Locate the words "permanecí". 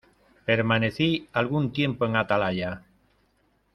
0.45-1.29